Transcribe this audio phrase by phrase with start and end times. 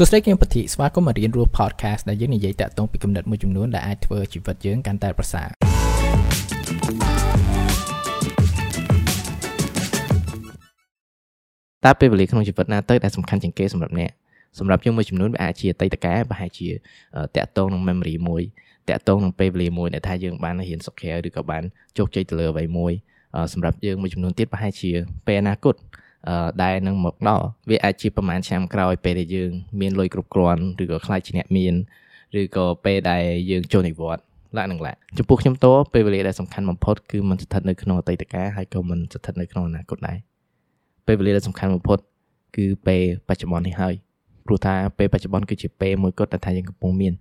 [0.00, 5.48] សួស្តីគឹមពធីស្វាគមន៍មករៀនរស់ podcast ដែលយើងនិយាយតាក់ទងពីគំនិតមួយចំនួនដែលអាចធ្វើជីវិតយើងកាន់តែប្រសើរ
[11.84, 14.10] តើពេលវេលាក្នុងជីវិតណាទៅដែលសំខាន់ជាងគេសម្រាប់អ្នក
[14.58, 16.68] សម្រាប់យើងមួយចំនួនវាអាចជាអតីតកាលប្រហែលជា
[17.36, 18.42] តាក់ទងនឹង memory មួយ
[18.88, 21.62] តាក់ទងនឹងពេលវេលាមួយដែលថាយើងបានរៀនសុខែឬក៏បាន
[21.98, 22.92] ជោគជ័យទៅលើអ្វីមួយ
[23.52, 24.90] សម្រាប់យើងមួយចំនួនទៀតប្រហែលជា
[25.26, 25.76] ពេលអនាគត
[26.63, 29.51] ដែលនឹងមកដល់វាអាចជាប្រហែលឆ្នាំក្រោយពេលដែលយើង
[29.81, 31.73] មានលុយគ្រប់គ្រាន់ឬក៏ខ្លាចជាអ្នកមាន
[32.41, 34.23] ឬក៏ពេលដែលយើងចូលនិវត្តន៍
[34.57, 40.17] ឡានឹងឡាចំពោះខ្ញុំតពេលវេលាដែលសំខាន់បំផុតគឺมันស្ថិតនៅក្នុងអតីតកាលហើយក៏มันស្ថិតនៅក្នុងអនាគតដែរ
[41.07, 41.97] ពេលវេលាដែលសំខាន់បំផុត
[42.55, 43.93] គឺពេលបច្ចុប្បន្ននេះហើយ
[44.45, 47.13] ព្រោះថាពេលបច្ចុប្បន្នគឺជាពេលមួយគត់ដែលថាយើងកំពុងមាន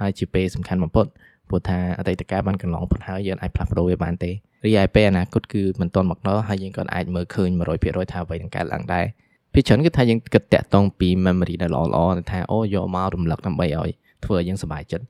[0.00, 1.06] ហើយជាពេលសំខាន់បំផុត
[1.49, 4.31] ព្រោះថាអតីតកាលបានកន្លងផុតហើយយើងអាចផ្លាស់ប្ដូរវាបានទេ
[4.65, 7.49] រីឯពេលអនាគតគឺមិនទាន់មកដល់ហើយយើងក៏អាចមើលឃើញ
[7.81, 9.05] 100%ថាអ្វីនឹងកើតឡើងដែរ
[9.53, 13.91] ពីច្រើនគឺថាយើងគិតតាក់ទងពី memory ដែលល្អៗថាអូយកមករំលឹកដើម្បីឲ្យ
[14.25, 15.05] ធ្វើឲ្យយើងសប្បាយចិត្ត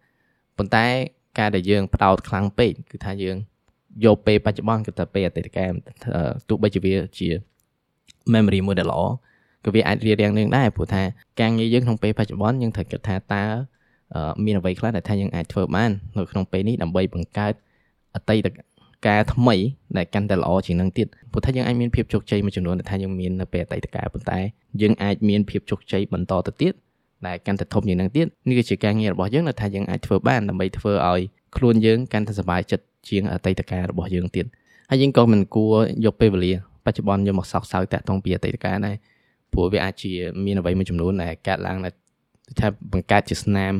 [0.57, 0.85] ប៉ុន្តែ
[1.39, 3.37] ការដែលយើងផ្ដោតខ្លាំងពេកគឺថាយើង
[4.05, 5.71] យកពេលបច្ចុប្បន្នគឺថាពេលអតីតកាល
[6.49, 7.27] ទោះបីជាវាជា
[8.33, 9.01] memory មួយដែលល្អ
[9.65, 11.03] ក៏វាអាចរៀបរៀងនឹងដែរព្រោះថា
[11.41, 13.43] ការងារយើងក្នុងពេលបច្ចុប្បន្នយើងត្រូវគិតថាតើ
[14.45, 17.53] មានអ្វីខ្លះដែលថាយើងអាចធ្វើបាននៅក្នុងពេលនេះដើម្បីបង្កើត
[18.15, 18.47] អតីត
[19.07, 19.55] ការថ្មី
[19.97, 24.39] ដែលកាន់តែល្អជាងនឹងទៀតព្រោះថាយើងអាចមានភាពជោគជ័យមួយចំនួនដែលថាយើងមាននៅពេលអតីតកាលប៉ុន្តែ
[24.81, 26.73] យើងអាចមានភាពជោគជ័យបន្តទៅទៀត
[27.27, 31.21] ដែលកាន់តែធំជាងនឹងទៀតនេះគឺជាការងាររបស់យើងដែលថាយើងអាចធ្វើបានដើម្បីធ្វើឲ្យ
[31.57, 34.45] ខ្លួនយើងកាន់តែសប្បាយចិត្តជាងអតីតកាលរបស់យើងទៀត
[34.89, 36.53] ហើយយើងក៏មិនគួរយកពេលវេលា
[36.85, 38.95] បច្ចុប្បន្នយកមកសោកសៅតាក់ទងពីអតីតកាលដែរ
[39.53, 40.11] ព្រោះវាអាចជា
[40.45, 41.93] មានអ្វីមួយចំនួនដែលកើតឡើងដែល
[42.59, 43.73] ថាបង្កើតជាស្នាម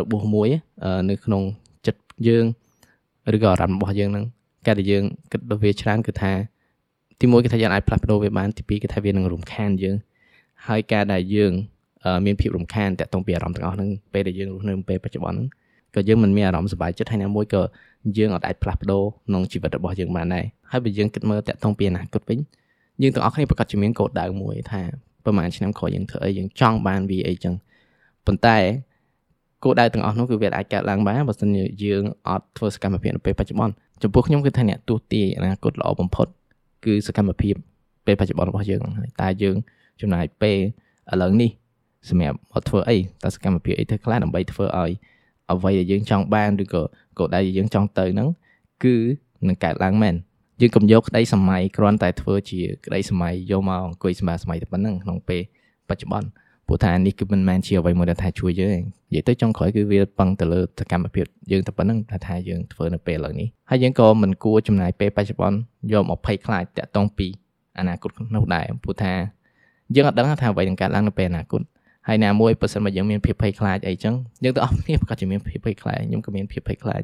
[0.00, 0.48] របួសមួយ
[1.10, 1.42] នៅក្នុង
[1.86, 2.44] ចិត្តយើង
[3.34, 4.24] ឬក៏អារម្មណ៍របស់យើងនឹង
[4.66, 6.32] ការដែលយើងគិតទៅវាច្រើនគឺថា
[7.20, 9.96] ទីមួយគឺថាយើងអាចផ្លាស់ប្ដូរវាបានទីពីរគឺថាវានឹងរំខានយើង
[10.66, 11.52] ហើយការដែលយើង
[12.26, 15.48] មានភាពរំខានតាក់ទងពីអារម្មណ៍ទាំងអស់ហ្នឹងពេលដែលយើងរស់នៅពេលបច្ចុប្បន្នហ្នឹង
[15.94, 17.62] ក៏យើងមិនមានអារម្មណ៍សុបាយចិត្តហើយណាមួយក៏
[18.18, 22.38] យើងអាចផ្លាស់ប្ដូរក្នុងជីវិតរបស់យើងបានដែរហើយបើយើងគិតមើលតាក់ទងពីអនាគតវិញ
[23.02, 24.82] យើងទាំងអស់គ្នាប្រកាសជាមានកោដដៅមួយថា
[25.24, 27.54] ប្រហែលឆ្នាំក្រោយយើងធ្វើអីយើងចង់បានវាអីចឹង
[28.26, 28.58] ប៉ុន្តែ
[29.64, 31.48] គោលដៅទាំងអស់នោះគឺវាអាចកើតឡើងបានបើមិន
[31.84, 36.26] យើងអត់ធ្វើសកម្មភាពនៅពេលបច្ចុប្បន្នចំពោះខ្ញុំគឺថាអ្នកទស្សទាយអនាគតល្អបំផុត
[36.84, 37.54] គឺសកម្មភាព
[38.06, 39.56] ពេលបច្ចុប្បន្នរបស់យើងហើយតើយើង
[40.00, 40.58] ចំណាយពេល
[41.12, 41.50] ឥឡូវនេះ
[42.08, 44.92] សម្រាប់អត់ធ្វើអីតើសកម្មភាពអីទៅខ្លះដើម្បីធ្វើឲ្យ
[45.52, 46.82] អ្វីដែលយើងចង់បានឬក៏
[47.18, 48.28] គោលដៅដែលយើងចង់ទៅហ្នឹង
[48.84, 48.94] គឺ
[49.48, 50.14] នឹងកើតឡើងមែន
[50.60, 55.42] យើងកុំយកក្តីសម័យគ្រាន់តែធ្វើជាក្តីសម័យយកមកអង្គុយសម្រាប់សម័យតែប៉ុណ្្នឹងក្នុងពេល
[55.88, 56.28] បច្ចុប្បន្ន
[56.70, 58.78] ព្រោះថានេះគឺមិនមែនជាអ្វីមួយដែលថាជួយយើង
[59.10, 65.58] និយាយទៅចុងក្រោយគឺវាពឹងទៅលើសកម្មភាពយើងតែប៉ុណ្្នឹងថាថាយើងធ្វើនៅពេលឥឡូវនេះហើយយើងក៏មិនគួរចំណាយពេលបច្ចុប្បន្ន
[65.92, 67.26] យកមកភ័យខ្លាចតាក់ទងពី
[67.78, 69.12] អនាគតនោះដែរព្រោះថា
[69.94, 71.60] យើងអត់ដឹងថាអ្វីនឹងកើតឡើងនៅពេលអនាគត
[72.08, 74.14] ហើយណាមួយបើសិនមកយើងមានភាពភ័យខ្លាចអីចឹង
[74.44, 77.02] យើងទាំងអស់គ្នាប្រកាសជាមានភាពភ័យខ្លាចខ្ញុំក៏មានភាពភ័យខ្លាច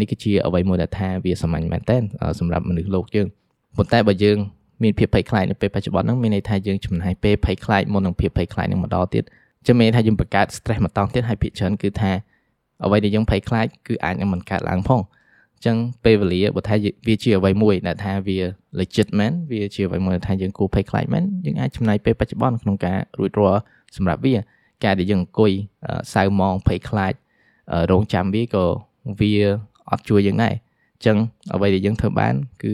[0.00, 1.96] នេះគឺជាអ្វីមួយដែលថាវាសាមញ្ញមែនតើ
[2.38, 3.28] សម្រាប់មនុស្សលោកយើង
[3.76, 4.38] ប៉ុន្តែបើយើង
[4.82, 9.24] មានភាពភ័យខ្លាចនៅពេលបច្ចុប្បន្នហ្នឹងមានន័យថាយើងចំណាយពេលភ័យខ្លាចមុននឹងភាពភ័យខ្លាចនឹងមកដល់ទៀត
[9.66, 12.12] ចាំមានថាយើងបង្កើត stress មកតង់ទៀតហើយភាគច្រើនគឺថា
[12.84, 15.00] អ្វីដែលយើងភ័យខ្លាចគឺអាចនឹងមិនកើតឡើងផង
[15.54, 16.74] អញ្ចឹងពេលវេលាបើថា
[17.06, 18.38] វាជាអ្វីមួយដែលថាវា
[18.80, 23.60] legit មែនវាជាអ្វីមួយដែលថាយើងគួរភ័យខ្លាចមែនយើងអាចចំណាយពេលបច្ចុប្បន្នក្នុងការរួចរាល់
[23.96, 24.34] សម្រាប់វា
[24.84, 25.52] ការដែលយើងអង្គុយ
[26.14, 27.12] សៅម៉ងភ័យខ្លាច
[27.90, 28.64] រងចាំវាក៏
[29.20, 29.32] វា
[29.90, 30.54] អត់ជួយយើងដែរ
[30.94, 31.16] អញ្ចឹង
[31.54, 32.72] អ្វីដែលយើងធ្វើបាន គឺ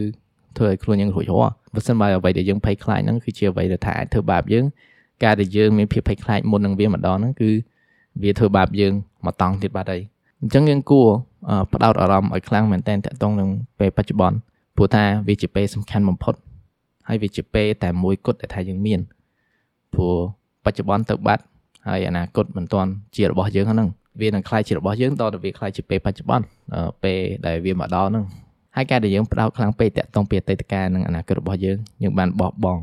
[0.57, 4.65] ធ្វើឲ្យខ្លួនយើងរួចរាល់ បើមិនបើអ្វីដែលយើងភ័យខ្លាចហ្នឹងគឺជាអ្វីដែលថាអាចធ្វើបាបយើង
[5.23, 7.51] ការដែលយើងមានភាពភ័យខ្លាចមុននឹងវាម្ដងហ្នឹងគឺ
[8.23, 8.93] វាធ្វើបាបយើង
[9.25, 10.01] មកតង់ទៀតបាត់ហើយ
[10.41, 11.07] អញ្ចឹងយើងគួរ
[11.73, 13.49] ផ្ដោតអារម្មណ៍ឲ្យខ្លាំងមែនតើតកតងនឹង
[13.79, 14.37] ពេលបច្ចុប្បន្ន
[14.75, 16.33] ព្រោះថាវាជាពេលសំខាន់បំផុត
[17.07, 18.99] ហើយវាជាពេលតែមួយគត់ដែលថាយើងមាន
[19.93, 20.13] ព្រោះ
[20.65, 21.43] បច្ចុប្បន្នទៅបាត់
[21.87, 23.87] ហើយអនាគតមិនទាន់ជារបស់យើងហ្នឹង
[24.21, 26.45] វានឹងខ្លាយជារបស់យើងតទៅវាខ្លាយជាពេលបច្ចុប្បន្ន
[27.03, 28.25] ពេលដែលវាមកដល់ហ្នឹង
[28.75, 32.81] ហើយការដែលយើងផ្ដោតខ្លាំងពេកតាក់ទងពីអតីតកាលនិងអនាគតរបស់យើងយើងបានបោះបង់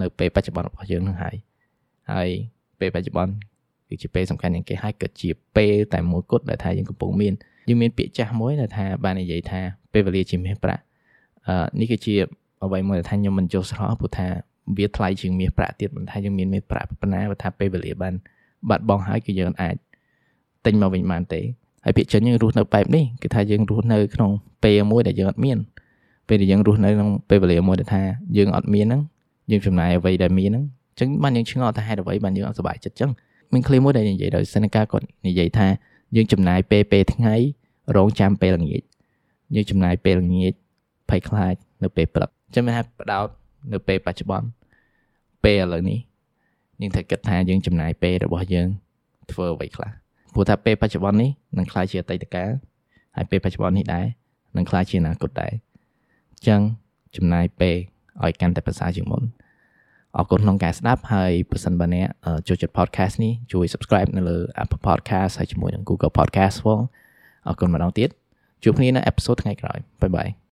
[0.00, 1.36] នៅពេលបច្ចុប្បន្នរបស់យើងនឹងហើយ
[2.12, 2.28] ហើយ
[2.78, 3.32] ពេលបច្ចុប្បន្ន
[3.88, 7.34] គឺជាពេលសំខាន់ជាងគេហើយក៏ជាពេលតែមួយគត់ដែលថាយើងកំពុងមាន
[7.68, 9.60] យើងមានពាក្យចាស់មួយដែលថាបាននិយាយថា
[9.92, 10.82] ពេលវេលាជាមាសប្រាក់
[11.48, 12.14] អឺនេះគឺជា
[12.64, 14.26] អ្វីមួយដែលថាខ្ញុំមិនយល់ស្រោព្រោះថា
[14.76, 18.14] វាថ្លៃជាងមាសប្រាក់ទៀតមិនថាយើងមានមាសប្រាក់ប៉ុណ្ណាបើថាពេលវេលាបាន
[18.68, 19.76] បាត់បង់ហើយគឺយើងអាច
[20.66, 21.40] ទិញមកវិញបានទេ
[21.86, 24.30] ហើយភាគច្រើនយើងរស់នៅបែបនេះគឺថាយើងរស់នៅក្នុង
[24.64, 25.58] ពេលមួយដែលយើងអត់មាន
[26.28, 28.02] ពេលដែលយើងរស់នៅក្នុងពេលវេលាមួយដែលថា
[28.36, 29.00] យើងអត់មានហ្នឹង
[29.50, 33.10] យើងចំណាយអ្វីដែលមានហ្នឹងអញ្ចឹងបានយើងឆ្ងល់ថាហេតុអ្វីបានយើងអត់សុបាយចិត្តអញ្ចឹង
[33.52, 35.66] មានឃ្លាមួយដែលនិយាយដោយសេនកាគាត់និយាយថា
[36.16, 37.34] យើងចំណាយពេលពេលថ្ងៃ
[37.96, 38.82] រងចាំពេលល្ងាច
[39.54, 40.52] យើងចំណាយពេលល្ងាច
[41.10, 43.28] ភ័យខ្លាចនៅពេលព្រឹកអញ្ចឹងមានថាបដោត
[43.72, 44.48] នៅពេលបច្ចុប្បន្ន
[45.44, 45.98] ពេលឥឡូវនេះ
[46.80, 48.68] យើងត្រូវគិតថាយើងចំណាយពេលរបស់យើង
[49.32, 50.05] ធ្វើអ្វីខ្លះ
[50.36, 52.50] ព្រោះថាពេលបច្ចុប្បន្ននេះនឹងក្លាយជាអតីតកាល
[53.16, 54.06] ហើយពេលបច្ចុប្បន្ននេះដែរ
[54.56, 55.52] នឹងក្លាយជាអនាគតដែរ
[56.32, 56.60] អញ្ចឹង
[57.16, 57.76] ចំណាយពេល
[58.24, 59.22] ឲ្យកាន់តែប្រសើរជាងមុន
[60.16, 62.06] អរគុណក្នុងការស្ដាប់ហើយប្រសិនបើអ្នក
[62.48, 66.80] ចូលចិត្ត podcast នេះជួយ subscribe នៅលើ Apple Podcast ហើយជាមួយនឹង Google Podcast ផង
[67.46, 68.08] អរគុណម្ដងទៀត
[68.64, 70.28] ជួបគ្នានៅអេពីសូតថ្ងៃក្រោយបាយបាយ